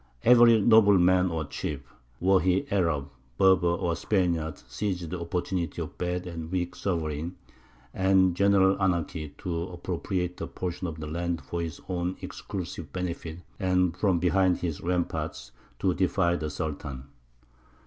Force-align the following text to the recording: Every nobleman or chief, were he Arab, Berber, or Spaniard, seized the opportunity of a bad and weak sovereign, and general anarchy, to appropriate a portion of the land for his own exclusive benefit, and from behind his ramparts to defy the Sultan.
Every 0.23 0.59
nobleman 0.59 1.29
or 1.29 1.45
chief, 1.45 1.93
were 2.19 2.39
he 2.39 2.65
Arab, 2.71 3.11
Berber, 3.37 3.67
or 3.67 3.95
Spaniard, 3.95 4.57
seized 4.67 5.11
the 5.11 5.19
opportunity 5.21 5.79
of 5.79 5.89
a 5.89 5.91
bad 5.93 6.25
and 6.25 6.51
weak 6.51 6.73
sovereign, 6.75 7.35
and 7.93 8.35
general 8.35 8.81
anarchy, 8.81 9.35
to 9.37 9.61
appropriate 9.67 10.41
a 10.41 10.47
portion 10.47 10.87
of 10.87 10.99
the 10.99 11.05
land 11.05 11.39
for 11.43 11.61
his 11.61 11.79
own 11.87 12.17
exclusive 12.19 12.91
benefit, 12.91 13.43
and 13.59 13.95
from 13.95 14.17
behind 14.17 14.57
his 14.57 14.81
ramparts 14.81 15.51
to 15.77 15.93
defy 15.93 16.35
the 16.35 16.49
Sultan. 16.49 17.03